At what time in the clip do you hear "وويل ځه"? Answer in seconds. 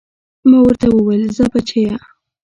0.89-1.45